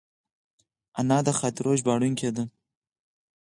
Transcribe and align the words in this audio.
انا 0.99 1.17
د 1.27 1.29
خاطرو 1.39 1.71
ژباړونکې 1.79 2.29
ده 2.35 2.43